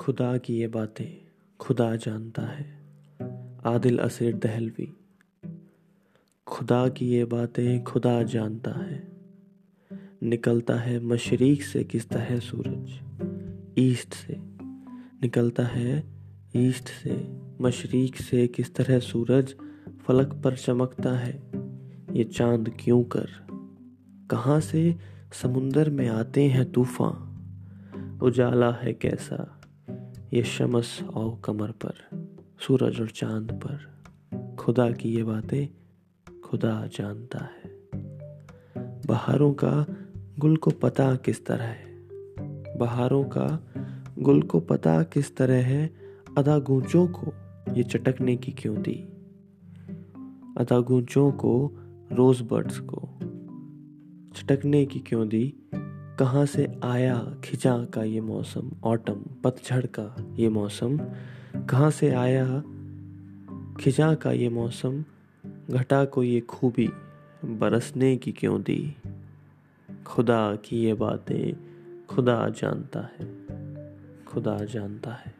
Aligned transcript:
खुदा 0.00 0.36
की 0.36 0.54
ये 0.54 0.66
बातें 0.66 1.30
खुदा 1.60 1.96
जानता 1.96 2.42
है। 2.42 2.82
आदिल 3.66 3.98
असीर 3.98 4.36
दहलवी। 4.36 4.96
खुदा 6.46 6.88
की 6.88 7.06
ये 7.06 7.24
बातें 7.24 7.84
खुदा 7.84 8.22
जानता 8.22 8.70
है। 8.70 9.08
निकलता 10.22 10.74
है 10.74 11.00
मशरक़ 11.00 11.62
से 11.62 11.84
किस 11.84 12.08
तरह 12.08 12.38
सूरज। 12.38 13.00
ईस्ट 13.78 14.14
से। 14.14 14.36
निकलता 15.22 15.62
है 15.62 16.04
ईस्ट 16.56 16.88
से। 16.88 17.38
मशरक़ 17.60 18.22
से 18.22 18.46
किस 18.46 18.74
तरह 18.74 18.98
सूरज 18.98 19.54
फलक 20.06 20.40
पर 20.44 20.56
चमकता 20.56 21.18
है। 21.18 21.42
ये 22.12 22.24
चाँद 22.24 22.76
क्यों 22.80 23.04
कर? 23.04 23.28
कहाँ 24.30 24.60
से 24.60 24.96
समुंदर 25.32 25.90
में 25.90 26.08
आते 26.08 26.44
हैं 26.44 26.72
तूफ़ान? 26.72 27.26
उजाला 28.22 28.72
है 28.72 28.92
कैसा? 28.92 29.59
ये 30.32 30.42
शमस 30.42 31.02
और 31.14 31.40
कमर 31.44 31.70
पर, 31.70 32.28
सूरज 32.60 33.00
और 33.00 33.08
चाँद 33.08 33.60
पर। 33.64 34.00
खुदा 34.58 34.90
की 34.90 35.08
ये 35.08 35.24
बातें 35.24 35.68
खुदा 36.40 36.86
जानता 36.86 37.38
है। 37.38 37.88
बहारों 39.06 39.52
का 39.52 39.86
गुल 40.38 40.56
को 40.56 40.70
पता 40.70 41.16
किस 41.16 41.46
तरह 41.46 41.64
है। 41.64 42.08
बहारों 42.78 43.24
का 43.24 43.72
गुल 44.18 44.42
को 44.42 44.60
पता 44.60 45.02
किस 45.02 45.36
तरह 45.36 45.66
है। 45.66 45.94
अदा 46.38 46.58
गूंचों 46.58 47.06
को 47.06 47.32
ये 47.74 47.82
चटकने 47.82 48.36
की 48.36 48.52
क्यों 48.52 48.82
दी? 48.82 49.08
अदा 50.58 50.80
गूंचों 50.80 51.32
को, 51.32 51.72
रोज 52.12 52.40
बर्ड्स 52.40 52.78
को 52.80 53.08
चटकने 54.36 54.86
की 54.86 54.98
क्यों 54.98 55.28
दी? 55.28 55.70
कहाँ 56.20 56.46
से 56.46 56.80
आया 56.84 57.34
खिंचा 57.44 57.84
का 57.84 58.02
ये 58.02 58.20
मौसम 58.20 58.70
ऑटम 58.84 59.24
पतझड़ 59.44 59.86
का 59.86 60.16
ये 60.36 60.48
मौसम? 60.48 60.98
कहाँ 61.56 61.90
से 61.90 62.10
आया 62.10 62.60
खिंचा 63.80 64.14
का 64.14 64.32
ये 64.32 64.48
मौसम? 64.48 65.04
घटा 65.70 66.04
को 66.04 66.22
ये 66.22 66.40
खूबी 66.40 66.88
बरसने 67.44 68.16
की 68.16 68.32
क्यों 68.32 68.62
दी? 68.62 68.96
खुदा 70.06 70.56
की 70.56 70.76
ये 70.76 70.94
बातें 70.94 71.56
खुदा 72.06 72.48
जानता 72.48 73.00
है, 73.00 73.26
खुदा 74.24 74.56
जानता 74.64 75.10
है। 75.10 75.39